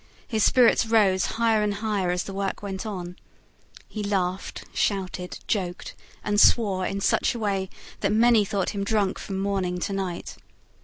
His 0.27 0.43
spirits 0.43 0.87
rose 0.87 1.27
higher 1.37 1.61
and 1.61 1.75
higher 1.75 2.09
as 2.09 2.23
the 2.23 2.33
work 2.33 2.63
went 2.63 2.87
on. 2.87 3.17
He 3.87 4.01
laughed, 4.01 4.63
shouted, 4.73 5.37
joked, 5.45 5.93
and 6.23 6.41
swore 6.41 6.87
in 6.87 7.01
such 7.01 7.35
a 7.35 7.39
way 7.39 7.69
that 7.99 8.11
many 8.11 8.43
thought 8.43 8.71
him 8.71 8.83
drunk 8.83 9.19
from 9.19 9.37
morning 9.39 9.77
to 9.81 9.93
night. 9.93 10.37